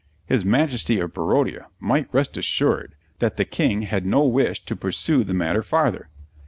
His 0.25 0.43
Majesty 0.43 0.99
of 0.99 1.13
Barodia 1.13 1.67
might 1.79 2.11
rest 2.11 2.35
assured 2.35 2.95
that 3.19 3.37
the 3.37 3.45
King 3.45 3.83
had 3.83 4.03
no 4.03 4.23
wish 4.23 4.65
to 4.65 4.75
pursue 4.75 5.23
the 5.23 5.35
matter 5.35 5.61
farther. 5.61 6.09